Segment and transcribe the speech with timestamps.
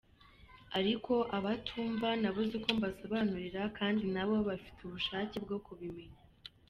[0.79, 6.19] Ariko abatumva nabuze uko mbasobanurira kandi na bo bafite ubushake bwo kubimenya.